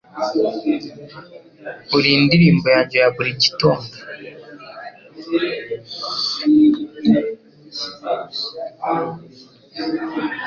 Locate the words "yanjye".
2.75-2.95